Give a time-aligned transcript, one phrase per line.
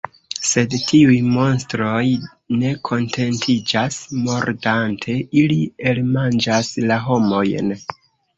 [0.51, 2.01] Sed tiuj monstroj
[2.61, 5.59] ne kontentiĝas mordante, ili
[5.93, 7.73] elmanĝas la homojn!